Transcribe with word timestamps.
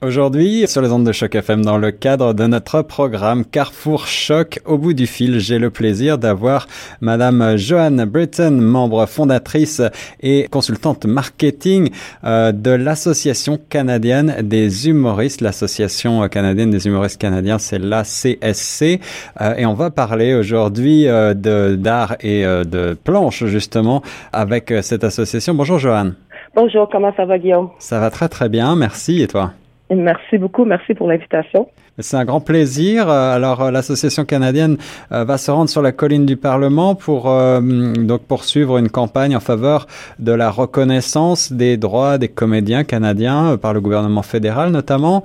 Aujourd'hui, 0.00 0.64
sur 0.68 0.80
les 0.80 0.92
ondes 0.92 1.04
de 1.04 1.10
Choc 1.10 1.34
FM, 1.34 1.64
dans 1.64 1.76
le 1.76 1.90
cadre 1.90 2.32
de 2.32 2.46
notre 2.46 2.82
programme 2.82 3.44
Carrefour 3.44 4.06
Choc, 4.06 4.60
au 4.64 4.78
bout 4.78 4.92
du 4.92 5.08
fil, 5.08 5.40
j'ai 5.40 5.58
le 5.58 5.70
plaisir 5.70 6.18
d'avoir 6.18 6.68
Madame 7.00 7.56
Joanne 7.56 8.04
Britton, 8.04 8.52
membre 8.52 9.06
fondatrice 9.06 9.82
et 10.20 10.46
consultante 10.52 11.04
marketing 11.04 11.90
euh, 12.22 12.52
de 12.52 12.70
l'Association 12.70 13.58
canadienne 13.68 14.36
des 14.42 14.88
humoristes. 14.88 15.40
L'Association 15.40 16.28
canadienne 16.28 16.70
des 16.70 16.86
humoristes 16.86 17.20
canadiens, 17.20 17.58
c'est 17.58 17.80
l'ACSC. 17.80 19.00
Euh, 19.40 19.56
et 19.56 19.66
on 19.66 19.74
va 19.74 19.90
parler 19.90 20.32
aujourd'hui 20.32 21.08
euh, 21.08 21.34
de 21.34 21.74
d'art 21.74 22.14
et 22.20 22.44
de 22.44 22.94
planche, 23.02 23.44
justement, 23.46 24.02
avec 24.32 24.72
cette 24.82 25.02
association. 25.02 25.54
Bonjour 25.54 25.80
Joanne. 25.80 26.14
Bonjour, 26.54 26.88
comment 26.88 27.12
ça 27.16 27.24
va 27.24 27.36
Guillaume? 27.36 27.70
Ça 27.80 27.98
va 27.98 28.10
très 28.10 28.28
très 28.28 28.48
bien, 28.48 28.76
merci. 28.76 29.22
Et 29.22 29.26
toi? 29.26 29.54
Merci 29.90 30.38
beaucoup. 30.38 30.64
Merci 30.64 30.94
pour 30.94 31.08
l'invitation. 31.08 31.68
C'est 32.00 32.16
un 32.16 32.24
grand 32.24 32.40
plaisir. 32.40 33.08
Euh, 33.08 33.34
alors, 33.34 33.60
euh, 33.60 33.70
l'association 33.72 34.24
canadienne 34.24 34.76
euh, 35.10 35.24
va 35.24 35.36
se 35.36 35.50
rendre 35.50 35.68
sur 35.68 35.82
la 35.82 35.90
colline 35.90 36.26
du 36.26 36.36
Parlement 36.36 36.94
pour 36.94 37.24
donc 37.24 38.22
poursuivre 38.22 38.78
une 38.78 38.88
campagne 38.88 39.34
en 39.34 39.40
faveur 39.40 39.86
de 40.18 40.32
la 40.32 40.50
reconnaissance 40.50 41.52
des 41.52 41.76
droits 41.76 42.18
des 42.18 42.28
comédiens 42.28 42.84
canadiens 42.84 43.56
par 43.56 43.74
le 43.74 43.80
gouvernement 43.80 44.22
fédéral, 44.22 44.70
notamment 44.70 45.22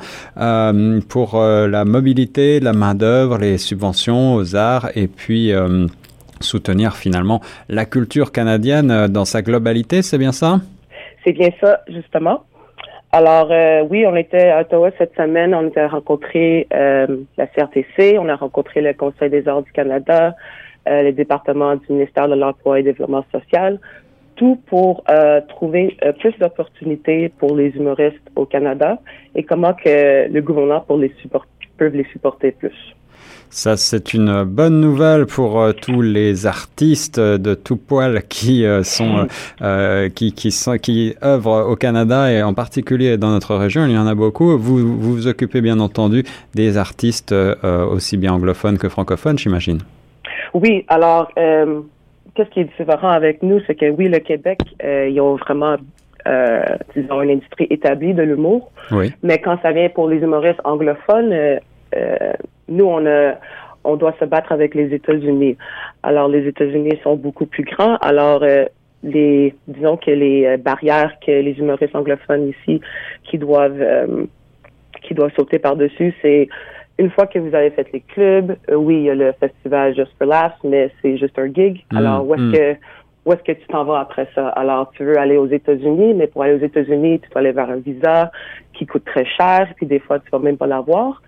pour 1.09 1.39
la 1.39 1.85
mobilité, 1.85 2.59
la 2.59 2.73
main 2.73 2.95
d'œuvre, 2.95 3.37
les 3.37 3.57
subventions 3.57 4.35
aux 4.35 4.55
arts 4.55 4.89
et 4.95 5.07
puis 5.07 5.51
soutenir 6.39 6.95
finalement 6.95 7.41
la 7.69 7.85
culture 7.85 8.31
canadienne 8.31 9.07
dans 9.07 9.25
sa 9.25 9.41
globalité. 9.41 10.01
C'est 10.01 10.17
bien 10.17 10.31
ça? 10.31 10.61
C'est 11.23 11.33
bien 11.33 11.49
ça, 11.61 11.81
justement. 11.87 12.43
Alors 13.15 13.51
euh, 13.51 13.83
oui, 13.87 14.07
on 14.07 14.15
était 14.15 14.49
à 14.49 14.61
Ottawa 14.61 14.89
cette 14.97 15.15
semaine, 15.15 15.53
on 15.53 15.69
a 15.79 15.87
rencontré 15.87 16.65
euh, 16.73 17.05
la 17.37 17.45
CRTC, 17.45 18.17
on 18.17 18.27
a 18.27 18.35
rencontré 18.35 18.81
le 18.81 18.91
Conseil 18.95 19.29
des 19.29 19.47
arts 19.47 19.61
du 19.61 19.71
Canada, 19.71 20.33
euh, 20.89 21.03
les 21.03 21.11
départements 21.11 21.75
du 21.75 21.85
ministère 21.91 22.27
de 22.27 22.33
l'Emploi 22.33 22.79
et 22.79 22.83
Développement 22.83 23.23
social, 23.31 23.79
tout 24.35 24.59
pour 24.65 25.03
trouver 25.47 25.95
plus 26.17 26.35
d'opportunités 26.39 27.29
pour 27.29 27.55
les 27.55 27.69
humoristes 27.75 28.31
au 28.35 28.47
Canada 28.47 28.97
et 29.35 29.43
comment 29.43 29.75
que 29.75 30.27
le 30.27 30.41
gouvernement 30.41 30.81
pour 30.81 30.97
les 30.97 31.13
support, 31.21 31.45
peuvent 31.77 31.95
les 31.95 32.05
supporter 32.05 32.51
plus. 32.51 32.95
Ça, 33.55 33.77
c'est 33.77 34.15
une 34.15 34.45
bonne 34.45 34.81
nouvelle 34.81 35.27
pour 35.27 35.61
euh, 35.61 35.73
tous 35.73 36.01
les 36.01 36.47
artistes 36.47 37.19
de 37.19 37.53
tout 37.53 37.77
poil 37.77 38.23
qui 38.27 38.65
euh, 38.65 38.81
sont, 38.81 39.27
euh, 39.61 40.09
qui, 40.09 40.33
qui 40.33 40.49
sont, 40.49 40.77
qui 40.77 41.13
œuvrent 41.23 41.69
au 41.69 41.75
Canada 41.75 42.31
et 42.31 42.41
en 42.41 42.55
particulier 42.55 43.15
dans 43.15 43.29
notre 43.29 43.55
région. 43.55 43.85
Il 43.85 43.91
y 43.91 43.97
en 43.97 44.07
a 44.07 44.15
beaucoup. 44.15 44.57
Vous 44.57 44.77
vous, 44.79 44.97
vous 44.97 45.27
occupez 45.27 45.61
bien 45.61 45.79
entendu 45.79 46.23
des 46.55 46.79
artistes 46.79 47.31
aussi 47.31 48.17
bien 48.17 48.33
anglophones 48.33 48.79
que 48.79 48.89
francophones, 48.89 49.37
j'imagine. 49.37 49.77
Oui. 50.55 50.83
Alors, 50.87 51.31
qu'est-ce 51.35 52.49
qui 52.49 52.61
est 52.61 52.75
différent 52.79 53.09
avec 53.09 53.43
nous, 53.43 53.61
c'est 53.67 53.75
que 53.75 53.87
oui, 53.91 54.09
le 54.09 54.17
Québec, 54.17 54.61
ils 54.83 55.21
ont 55.21 55.35
vraiment 55.35 55.75
disons, 56.95 57.21
une 57.21 57.29
industrie 57.29 57.67
établie 57.69 58.15
de 58.15 58.23
l'humour. 58.23 58.71
Oui. 58.89 59.13
Mais 59.21 59.37
quand 59.37 59.59
ça 59.61 59.71
vient 59.71 59.89
pour 59.89 60.09
les 60.09 60.17
humoristes 60.17 60.61
anglophones, 60.63 61.59
euh, 61.95 62.33
nous, 62.67 62.85
on 62.85 63.05
a, 63.05 63.35
on 63.83 63.95
doit 63.95 64.15
se 64.19 64.25
battre 64.25 64.51
avec 64.51 64.75
les 64.75 64.93
États-Unis. 64.93 65.57
Alors, 66.03 66.27
les 66.27 66.47
États-Unis 66.47 66.99
sont 67.03 67.15
beaucoup 67.15 67.45
plus 67.45 67.63
grands. 67.63 67.97
Alors, 67.97 68.43
euh, 68.43 68.65
les, 69.03 69.53
disons 69.67 69.97
que 69.97 70.11
les 70.11 70.45
euh, 70.45 70.57
barrières 70.57 71.13
que 71.25 71.31
les 71.31 71.57
humoristes 71.59 71.95
anglophones 71.95 72.49
ici 72.49 72.81
qui 73.23 73.37
doivent, 73.37 73.83
qui 75.01 75.13
doivent 75.13 75.33
sauter 75.35 75.59
par-dessus, 75.59 76.13
c'est 76.21 76.47
une 76.99 77.09
fois 77.09 77.27
que 77.27 77.39
vous 77.39 77.53
avez 77.55 77.71
fait 77.71 77.87
les 77.91 78.01
clubs, 78.01 78.55
oui, 78.71 78.95
il 78.97 79.03
y 79.03 79.09
a 79.09 79.15
le 79.15 79.33
festival 79.33 79.95
Just 79.95 80.11
for 80.17 80.27
Laughs, 80.27 80.57
mais 80.63 80.91
c'est 81.01 81.17
juste 81.17 81.37
un 81.39 81.51
gig. 81.51 81.83
Mm, 81.91 81.97
Alors, 81.97 82.27
où 82.27 82.35
est-ce 82.35 82.43
mm. 82.43 82.51
que 82.53 82.75
où 83.25 83.31
est-ce 83.31 83.43
que 83.43 83.53
tu 83.53 83.65
t'en 83.67 83.85
vas 83.85 84.01
après 84.01 84.27
ça? 84.35 84.49
Alors, 84.49 84.91
tu 84.91 85.05
veux 85.05 85.17
aller 85.17 85.37
aux 85.37 85.47
États-Unis, 85.47 86.13
mais 86.13 86.27
pour 86.27 86.43
aller 86.43 86.55
aux 86.55 86.65
États-Unis, 86.65 87.21
tu 87.21 87.29
dois 87.29 87.39
aller 87.39 87.53
vers 87.53 87.69
un 87.69 87.77
visa 87.77 88.31
qui 88.73 88.85
coûte 88.85 89.05
très 89.05 89.25
cher, 89.25 89.71
puis 89.77 89.85
des 89.85 89.99
fois, 89.99 90.19
tu 90.19 90.29
vas 90.29 90.39
même 90.39 90.57
pas 90.57 90.67
l'avoir. 90.67 91.21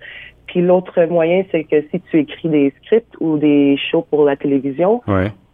Puis 0.47 0.61
l'autre 0.61 1.03
moyen, 1.05 1.43
c'est 1.51 1.63
que 1.63 1.81
si 1.91 1.99
tu 2.11 2.19
écris 2.19 2.49
des 2.49 2.73
scripts 2.81 3.15
ou 3.19 3.37
des 3.37 3.77
shows 3.91 4.05
pour 4.09 4.25
la 4.25 4.35
télévision, 4.35 5.01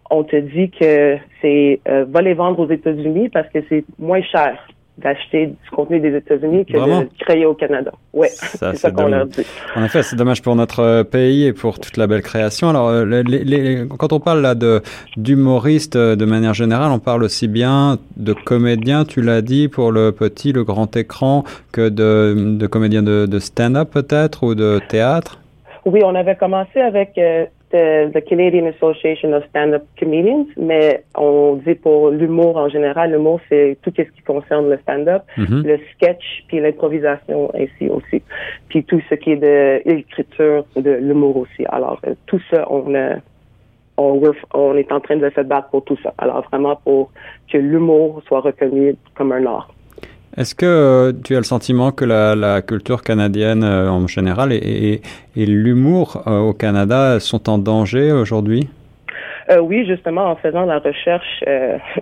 on 0.10 0.24
te 0.24 0.36
dit 0.36 0.70
que 0.70 1.18
c'est 1.42 1.80
euh, 1.88 2.06
va 2.10 2.22
les 2.22 2.34
vendre 2.34 2.60
aux 2.60 2.70
États-Unis 2.70 3.30
parce 3.30 3.48
que 3.50 3.60
c'est 3.70 3.86
moins 3.98 4.22
cher 4.22 4.58
d'acheter 4.98 5.48
du 5.48 5.70
contenu 5.72 6.00
des 6.00 6.16
États-Unis 6.16 6.66
que 6.66 6.74
de 6.74 7.08
créer 7.20 7.46
au 7.46 7.54
Canada. 7.54 7.92
Oui, 8.14 8.28
c'est 8.32 8.76
ça 8.76 8.92
qu'on 8.92 9.08
leur 9.08 9.26
dit. 9.26 9.46
En 9.76 9.84
effet, 9.84 10.04
c'est 10.04 10.16
dommage 10.16 10.42
pour 10.42 10.56
notre 10.56 10.82
euh, 10.82 11.04
pays 11.04 11.46
et 11.46 11.54
pour 11.54 11.80
toute 11.80 11.98
la 11.98 12.08
belle 12.08 12.22
création. 12.22 12.70
Alors, 12.70 12.90
euh, 12.90 13.24
les, 13.24 13.86
quand 13.98 14.14
on 14.14 14.20
parle 14.20 14.42
là 14.42 14.54
de 14.54 14.82
d'humoristes 15.18 15.96
euh, 15.96 16.16
de 16.16 16.26
manière 16.26 16.54
générale, 16.54 16.92
on 16.92 17.00
parle 17.00 17.24
aussi 17.24 17.48
bien 17.48 17.98
de 18.18 18.34
comédiens, 18.34 19.06
tu 19.06 19.22
l'as 19.22 19.42
dit, 19.42 19.70
pour 19.70 19.92
le 19.92 20.12
petit, 20.12 20.52
le 20.52 20.64
grand 20.64 20.96
écran, 20.96 21.46
que 21.72 21.90
de, 21.90 22.58
de 22.58 22.68
comédiens 22.68 23.04
de, 23.04 23.26
de 23.26 23.40
stand-up 23.40 23.90
peut-être 23.92 24.44
ou 24.44 24.56
de 24.56 24.80
théâtre? 24.90 25.40
Oui, 25.86 26.02
on 26.04 26.14
avait 26.14 26.36
commencé 26.36 26.80
avec 26.80 27.20
the 27.72 28.22
Canadian 28.28 28.68
Association 28.68 29.34
of 29.34 29.44
Stand-Up 29.50 29.84
Comedians, 30.00 30.48
mais 30.58 31.04
on 31.16 31.60
dit 31.66 31.76
pour 31.76 32.10
l'humour 32.10 32.58
en 32.58 32.70
général, 32.70 33.12
l'humour 33.12 33.40
c'est 33.50 33.78
tout 33.82 33.92
ce 33.96 34.04
qui 34.04 34.22
concerne 34.22 34.70
le 34.70 34.78
stand-up, 34.80 35.24
mm-hmm. 35.38 35.64
le 35.66 35.80
sketch, 35.94 36.44
puis 36.48 36.60
l'improvisation 36.60 37.52
ainsi 37.56 37.90
aussi, 37.90 38.22
puis 38.70 38.84
tout 38.84 39.02
ce 39.10 39.16
qui 39.16 39.32
est 39.32 39.38
de 39.38 39.82
l'écriture, 39.86 40.66
de 40.76 40.92
l'humour 40.92 41.38
aussi. 41.38 41.66
Alors 41.70 42.00
euh, 42.08 42.14
tout 42.26 42.42
ça, 42.50 42.66
on, 42.70 42.94
on, 43.98 44.22
on 44.54 44.76
est 44.76 44.92
en 44.92 45.00
train 45.00 45.18
de 45.18 45.30
se 45.30 45.42
battre 45.42 45.70
pour 45.70 45.84
tout 45.84 45.98
ça. 46.04 46.14
Alors 46.18 46.42
vraiment 46.50 46.76
pour 46.76 47.12
que 47.52 47.58
l'humour 47.58 48.22
soit 48.28 48.42
reconnu 48.42 48.96
comme 49.16 49.32
un 49.32 49.46
art. 49.46 49.74
Est-ce 50.38 50.56
que 50.56 50.66
euh, 50.66 51.12
tu 51.24 51.36
as 51.36 51.40
le 51.40 51.44
sentiment 51.44 51.92
que 51.92 52.06
la, 52.06 52.36
la 52.36 52.62
culture 52.62 53.02
canadienne 53.02 53.64
euh, 53.64 53.90
en 53.90 54.08
général 54.08 54.54
et, 54.54 55.02
et, 55.36 55.46
l'humour 55.46 56.24
euh, 56.26 56.40
au 56.40 56.54
Canada 56.54 57.20
sont 57.20 57.50
en 57.50 57.58
danger 57.58 58.12
aujourd'hui? 58.12 58.70
oui, 59.62 59.86
justement, 59.86 60.28
en 60.32 60.38
faisant 60.38 60.64
la 60.64 60.80
recherche, 60.80 61.44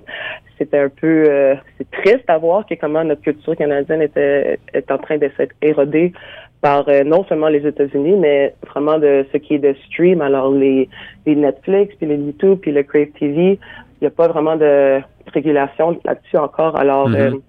c'était 0.59 0.77
un 0.77 0.89
peu 0.89 1.57
c'est 1.79 1.89
triste 1.89 2.25
à 2.27 2.37
voir 2.37 2.63
que 2.67 2.75
comment 2.75 3.03
notre 3.03 3.21
culture 3.21 3.55
canadienne 3.55 4.03
était 4.03 4.59
est 4.75 4.91
en 4.91 4.99
train 4.99 5.17
de 5.17 5.31
s'être 5.35 5.55
érodée 5.63 6.13
par 6.61 6.85
non 7.05 7.25
seulement 7.27 7.47
les 7.47 7.65
États-Unis, 7.65 8.17
mais 8.19 8.53
vraiment 8.67 8.99
de 8.99 9.25
ce 9.31 9.37
qui 9.39 9.55
est 9.55 9.59
de 9.59 9.75
stream, 9.87 10.21
alors 10.21 10.51
les, 10.51 10.89
les 11.25 11.35
Netflix, 11.35 11.95
puis 11.97 12.05
les 12.05 12.17
YouTube, 12.17 12.59
puis 12.61 12.71
le 12.71 12.83
Crave 12.83 13.07
TV, 13.19 13.57
il 13.57 14.03
n'y 14.03 14.07
a 14.07 14.11
pas 14.11 14.27
vraiment 14.27 14.55
de 14.55 14.99
régulation 15.33 15.99
là-dessus 16.05 16.37
encore. 16.37 16.75
Alors, 16.75 17.09
mm-hmm. 17.09 17.41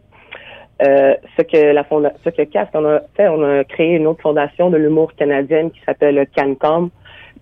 Euh, 0.82 1.14
ce 1.36 1.42
que 1.42 1.72
la 1.72 1.84
fonda 1.84 2.12
ce 2.24 2.30
que 2.30 2.42
CAST, 2.42 2.70
on 2.74 2.86
a 2.86 3.00
fait, 3.14 3.28
on 3.28 3.42
a 3.42 3.64
créé 3.64 3.96
une 3.96 4.06
autre 4.06 4.22
fondation 4.22 4.70
de 4.70 4.78
l'humour 4.78 5.12
canadienne 5.14 5.70
qui 5.70 5.80
s'appelle 5.84 6.26
CanCom. 6.34 6.90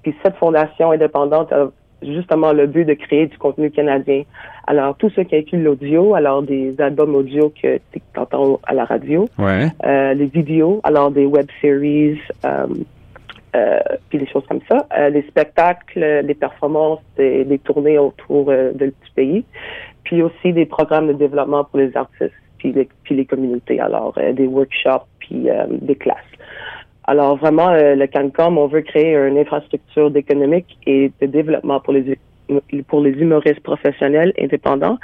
Puis 0.03 0.15
cette 0.23 0.37
fondation 0.37 0.91
indépendante 0.91 1.53
a 1.53 1.71
justement 2.03 2.53
le 2.53 2.67
but 2.67 2.85
de 2.85 2.95
créer 2.95 3.27
du 3.27 3.39
contenu 3.39 3.71
canadien. 3.71 4.23
Alors, 4.67 4.97
tout 4.97 5.11
ce 5.11 5.21
qui 5.23 5.37
inclut 5.37 5.63
l'audio, 5.63 6.15
alors 6.15 6.43
des 6.43 6.81
albums 6.81 7.15
audio 7.15 7.53
que 7.61 7.79
tu 7.93 8.01
entends 8.17 8.61
à 8.67 8.75
la 8.75 8.85
radio, 8.85 9.29
ouais. 9.39 9.69
euh, 9.85 10.15
les 10.15 10.27
vidéos, 10.27 10.81
alors 10.85 11.11
des 11.11 11.27
web 11.27 11.47
series, 11.61 12.21
euh, 12.45 12.67
euh, 13.57 13.79
puis 14.09 14.19
des 14.19 14.27
choses 14.27 14.45
comme 14.47 14.61
ça, 14.69 14.87
euh, 14.97 15.09
les 15.09 15.23
spectacles, 15.23 16.23
les 16.25 16.35
performances, 16.35 17.01
des, 17.17 17.45
des 17.45 17.59
tournées 17.59 17.99
autour 17.99 18.51
euh, 18.51 18.73
de, 18.73 18.87
du 18.87 19.11
pays, 19.17 19.45
puis 20.05 20.23
aussi 20.23 20.53
des 20.53 20.67
programmes 20.67 21.09
de 21.09 21.15
développement 21.15 21.65
pour 21.65 21.79
les 21.79 21.97
artistes 21.97 22.35
puis 22.59 22.73
les, 22.73 22.89
puis 23.05 23.15
les 23.15 23.25
communautés. 23.25 23.81
Alors, 23.81 24.15
euh, 24.19 24.33
des 24.33 24.47
workshops, 24.47 25.07
puis 25.21 25.49
euh, 25.49 25.67
des 25.71 25.95
classes. 25.95 26.17
Alors, 27.05 27.37
vraiment, 27.37 27.71
euh, 27.71 27.95
le 27.95 28.07
CanCom, 28.07 28.59
on 28.59 28.67
veut 28.67 28.83
créer 28.83 29.15
une 29.15 29.39
infrastructure 29.39 30.11
d'économique 30.11 30.77
et 30.87 31.11
de 31.21 31.27
développement 31.27 31.81
pour 31.81 31.95
les 31.95 32.19
pour 32.87 33.03
les 33.03 33.11
humoristes 33.11 33.61
professionnels 33.61 34.33
indépendants. 34.41 34.97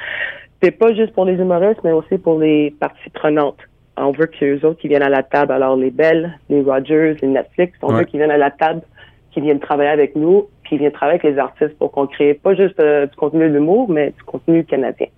C'est 0.62 0.70
pas 0.70 0.94
juste 0.94 1.12
pour 1.12 1.26
les 1.26 1.34
humoristes, 1.34 1.80
mais 1.84 1.92
aussi 1.92 2.16
pour 2.16 2.38
les 2.38 2.74
parties 2.80 3.10
prenantes. 3.12 3.58
On 3.98 4.12
veut 4.12 4.24
que 4.24 4.42
les 4.42 4.64
autres 4.64 4.80
qui 4.80 4.88
viennent 4.88 5.02
à 5.02 5.10
la 5.10 5.22
table, 5.22 5.52
alors 5.52 5.76
les 5.76 5.90
Bell, 5.90 6.38
les 6.48 6.62
Rogers, 6.62 7.16
les 7.20 7.28
Netflix, 7.28 7.78
on 7.82 7.92
veut 7.92 8.04
qu'ils 8.04 8.18
viennent 8.18 8.30
à 8.30 8.38
la 8.38 8.50
table, 8.50 8.80
qu'ils 9.30 9.42
viennent 9.42 9.60
travailler 9.60 9.90
avec 9.90 10.16
nous, 10.16 10.48
puis 10.62 10.76
ils 10.76 10.78
viennent 10.78 10.92
travailler 10.92 11.20
avec 11.20 11.34
les 11.34 11.38
artistes 11.38 11.76
pour 11.78 11.92
qu'on 11.92 12.06
crée 12.06 12.32
pas 12.32 12.54
juste 12.54 12.80
du 12.80 13.16
contenu 13.16 13.50
d'humour, 13.50 13.90
mais 13.90 14.12
du 14.12 14.22
contenu 14.22 14.64
canadien. 14.64 15.08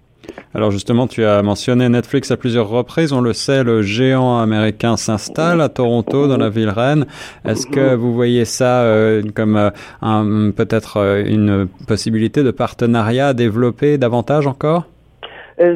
Alors 0.55 0.71
justement, 0.71 1.07
tu 1.07 1.25
as 1.25 1.43
mentionné 1.43 1.89
Netflix 1.89 2.31
à 2.31 2.37
plusieurs 2.37 2.69
reprises. 2.69 3.13
On 3.13 3.21
le 3.21 3.33
sait, 3.33 3.63
le 3.63 3.83
géant 3.83 4.39
américain 4.39 4.97
s'installe 4.97 5.61
à 5.61 5.69
Toronto, 5.69 6.29
dans 6.29 6.39
la 6.39 6.49
ville 6.49 6.71
reine. 6.71 7.05
Est-ce 7.45 7.67
que 7.67 7.95
vous 7.95 8.15
voyez 8.15 8.45
ça 8.45 8.83
euh, 8.83 9.23
comme 9.35 9.57
euh, 9.57 10.53
peut-être 10.53 10.97
euh, 10.99 11.25
une 11.27 11.69
possibilité 11.87 12.43
de 12.43 12.51
partenariat 12.51 13.29
à 13.29 13.35
développer 13.35 13.99
davantage 13.99 14.47
encore? 14.47 14.85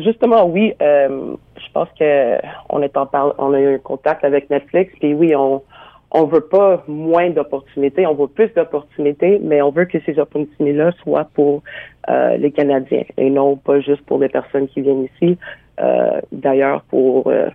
Justement, 0.02 0.46
oui. 0.46 0.74
je 0.80 1.36
je 1.56 1.72
pense 1.72 1.88
que 1.98 2.36
on 2.68 2.82
est 2.82 2.96
en 2.96 3.06
parle, 3.06 3.32
on 3.38 3.52
a 3.54 3.60
eu 3.60 3.74
un 3.76 3.78
contact 3.78 4.24
avec 4.24 4.50
Netflix, 4.50 4.92
puis 4.98 5.14
oui, 5.14 5.36
on 5.36 5.62
on 6.12 6.24
veut 6.24 6.40
pas 6.40 6.84
moins 6.88 7.30
d'opportunités, 7.30 8.06
on 8.06 8.14
veut 8.14 8.26
plus 8.26 8.52
d'opportunités, 8.54 9.38
mais 9.42 9.62
on 9.62 9.70
veut 9.70 9.84
que 9.84 9.98
ces 10.04 10.18
opportunités-là 10.18 10.92
soient 11.02 11.28
pour 11.34 11.62
euh, 12.08 12.36
les 12.36 12.50
Canadiens 12.50 13.04
et 13.16 13.30
non 13.30 13.56
pas 13.56 13.80
juste 13.80 14.02
pour 14.06 14.18
les 14.18 14.28
personnes 14.28 14.68
qui 14.68 14.80
viennent 14.80 15.06
ici. 15.14 15.38
Euh, 15.80 16.20
D'ailleurs, 16.32 16.82
pour 16.82 17.28
euh, 17.28 17.48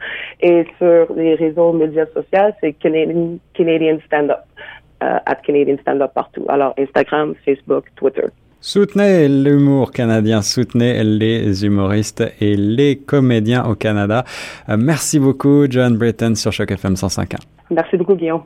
Et 0.41 0.67
sur 0.79 1.13
les 1.15 1.35
réseaux 1.35 1.73
médias 1.73 2.07
sociaux, 2.07 2.55
c'est 2.61 2.73
Canadian, 2.75 3.39
Canadian 3.55 3.99
Stand 4.07 4.31
Up, 4.31 4.39
euh, 5.03 5.19
at 5.27 5.35
Canadian 5.37 5.79
Stand 5.83 6.03
Up 6.03 6.13
partout. 6.15 6.45
Alors, 6.49 6.75
Instagram, 6.79 7.35
Facebook, 7.45 7.87
Twitter. 7.97 8.27
Soutenez 8.61 9.29
l'humour 9.29 9.93
canadien, 9.93 10.43
soutenez 10.43 11.05
les 11.05 11.65
humoristes 11.65 12.25
et 12.41 12.57
les 12.57 12.99
comédiens 12.99 13.65
au 13.65 13.77
Canada. 13.77 14.25
Euh, 14.69 14.77
merci 14.77 15.21
beaucoup, 15.21 15.67
John 15.71 15.97
Britton 15.97 16.35
sur 16.35 16.53
Choc 16.53 16.73
FM 16.73 16.95
105.1. 16.95 17.37
Merci 17.71 17.97
beaucoup, 17.97 18.17
Guillaume. 18.17 18.43